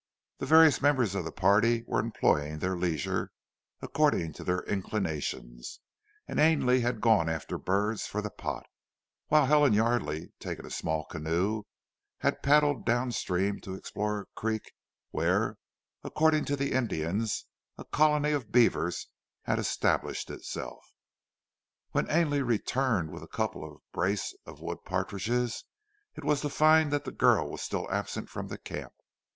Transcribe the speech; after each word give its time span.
The 0.39 0.47
various 0.47 0.81
members 0.81 1.13
of 1.13 1.25
the 1.25 1.31
party 1.31 1.83
were 1.85 1.99
employing 1.99 2.57
their 2.57 2.75
leisure 2.75 3.29
according 3.83 4.33
to 4.33 4.43
their 4.43 4.63
inclinations, 4.63 5.79
and 6.27 6.39
Ainley 6.39 6.79
had 6.79 7.01
gone 7.01 7.29
after 7.29 7.55
birds 7.59 8.07
for 8.07 8.19
the 8.19 8.31
pot, 8.31 8.65
whilst 9.29 9.49
Helen 9.49 9.73
Yardely, 9.73 10.31
taking 10.39 10.65
a 10.65 10.71
small 10.71 11.05
canoe, 11.05 11.65
had 12.17 12.41
paddled 12.41 12.83
down 12.83 13.11
stream 13.11 13.59
to 13.61 13.75
explore 13.75 14.21
a 14.21 14.25
creek 14.33 14.71
where, 15.11 15.59
according 16.03 16.45
to 16.45 16.53
one 16.53 16.61
of 16.61 16.65
the 16.65 16.71
Indians, 16.75 17.45
a 17.77 17.85
colony 17.85 18.31
of 18.31 18.51
beavers 18.51 19.07
had 19.43 19.59
established 19.59 20.31
itself. 20.31 20.83
When 21.91 22.09
Ainley 22.09 22.41
returned 22.41 23.11
with 23.11 23.21
a 23.21 23.27
couple 23.27 23.63
of 23.63 23.83
brace 23.91 24.33
of 24.47 24.61
wood 24.61 24.83
partridges 24.83 25.63
it 26.15 26.23
was 26.23 26.41
to 26.41 26.49
find 26.49 26.91
that 26.91 27.05
the 27.05 27.11
girl 27.11 27.47
was 27.51 27.61
still 27.61 27.87
absent 27.91 28.31
from 28.31 28.47
the 28.47 28.57
camp. 28.57 28.93